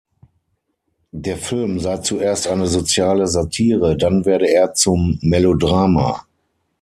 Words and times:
Der 1.11 1.37
Film 1.37 1.79
sei 1.79 1.97
zuerst 1.99 2.47
eine 2.47 2.65
soziale 2.65 3.27
Satire, 3.27 3.95
dann 3.95 4.25
werde 4.25 4.47
er 4.51 4.73
zum 4.73 5.19
Melodrama. 5.21 6.25